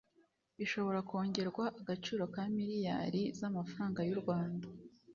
[0.63, 4.65] ishobora kongerwa agaciro ka miliyari z,amafaranga y,u Rwanda